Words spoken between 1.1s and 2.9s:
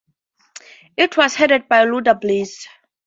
was headed by Luther Bliss.